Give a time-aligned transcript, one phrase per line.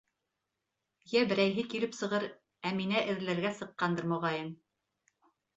[1.11, 2.25] Йә берәйһе килеп сығыр,
[2.71, 4.53] Әминә эҙләргә сыҡҡандыр, моғайын.